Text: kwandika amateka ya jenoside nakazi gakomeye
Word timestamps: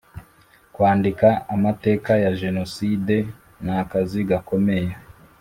kwandika 0.73 1.27
amateka 1.55 2.11
ya 2.23 2.31
jenoside 2.41 3.15
nakazi 3.65 4.19
gakomeye 4.29 4.91